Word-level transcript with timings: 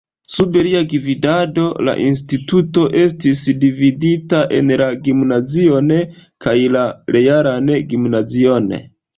Sub 0.35 0.55
lia 0.67 0.79
gvidado 0.93 1.65
la 1.89 1.93
instituto 2.05 2.87
estis 3.03 3.43
dividita 3.65 4.41
en 4.61 4.73
la 4.83 4.89
gimnazion 5.09 5.95
kaj 6.47 6.57
la 6.79 6.89
realan 7.19 7.73
gimnazion. 7.95 8.77